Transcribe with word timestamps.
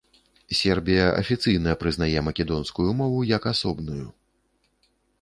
Сербія 0.59 1.03
афіцыйна 1.21 1.75
прызнае 1.85 2.19
македонскую 2.31 2.89
мову 3.05 3.23
як 3.37 3.43
асобную. 3.55 4.03